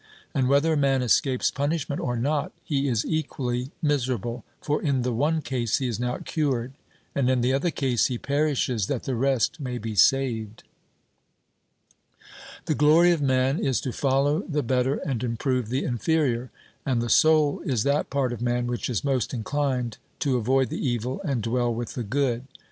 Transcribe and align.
And 0.33 0.49
whether 0.49 0.73
a 0.73 0.77
man 0.77 1.03
escapes 1.03 1.51
punishment 1.51 2.01
or 2.01 2.17
not, 2.17 2.53
he 2.63 2.87
is 2.87 3.05
equally 3.05 3.69
miserable; 3.83 4.43
for 4.59 4.81
in 4.81 5.03
the 5.03 5.13
one 5.13 5.43
case 5.43 5.77
he 5.77 5.87
is 5.87 5.99
not 5.99 6.25
cured, 6.25 6.73
and 7.13 7.29
in 7.29 7.41
the 7.41 7.53
other 7.53 7.69
case 7.69 8.07
he 8.07 8.17
perishes 8.17 8.87
that 8.87 9.03
the 9.03 9.13
rest 9.13 9.59
may 9.59 9.77
be 9.77 9.93
saved. 9.93 10.63
The 12.65 12.73
glory 12.73 13.11
of 13.11 13.21
man 13.21 13.59
is 13.59 13.79
to 13.81 13.93
follow 13.93 14.39
the 14.39 14.63
better 14.63 14.95
and 14.95 15.23
improve 15.23 15.69
the 15.69 15.83
inferior. 15.83 16.49
And 16.83 16.99
the 16.99 17.07
soul 17.07 17.59
is 17.63 17.83
that 17.83 18.09
part 18.09 18.33
of 18.33 18.41
man 18.41 18.65
which 18.65 18.89
is 18.89 19.03
most 19.03 19.35
inclined 19.35 19.99
to 20.21 20.37
avoid 20.37 20.69
the 20.69 20.83
evil 20.83 21.21
and 21.21 21.43
dwell 21.43 21.71
with 21.71 21.93
the 21.93 22.01
good. 22.01 22.47